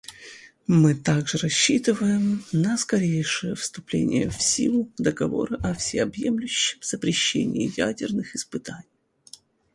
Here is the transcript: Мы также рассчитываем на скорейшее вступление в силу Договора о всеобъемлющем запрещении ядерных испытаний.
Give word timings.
Мы 0.65 0.95
также 0.95 1.37
рассчитываем 1.37 2.43
на 2.51 2.75
скорейшее 2.75 3.53
вступление 3.53 4.31
в 4.31 4.41
силу 4.41 4.89
Договора 4.97 5.57
о 5.57 5.75
всеобъемлющем 5.75 6.79
запрещении 6.81 7.71
ядерных 7.79 8.33
испытаний. 8.33 8.89